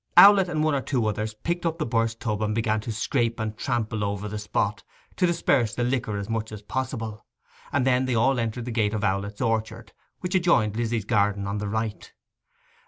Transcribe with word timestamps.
Owlett 0.17 0.49
and 0.49 0.63
one 0.63 0.73
or 0.73 0.81
two 0.81 1.05
others 1.05 1.35
picked 1.35 1.63
up 1.63 1.77
the 1.77 1.85
burst 1.85 2.19
tub 2.19 2.41
and 2.41 2.55
began 2.55 2.79
to 2.79 2.91
scrape 2.91 3.39
and 3.39 3.55
trample 3.55 4.03
over 4.03 4.27
the 4.27 4.39
spot, 4.39 4.83
to 5.15 5.27
disperse 5.27 5.75
the 5.75 5.83
liquor 5.83 6.17
as 6.17 6.27
much 6.27 6.51
as 6.51 6.63
possible; 6.63 7.23
and 7.71 7.85
then 7.85 8.05
they 8.05 8.15
all 8.15 8.39
entered 8.39 8.65
the 8.65 8.71
gate 8.71 8.95
of 8.95 9.03
Owlett's 9.03 9.41
orchard, 9.41 9.93
which 10.21 10.33
adjoined 10.33 10.75
Lizzy's 10.75 11.05
garden 11.05 11.45
on 11.45 11.59
the 11.59 11.67
right. 11.67 12.13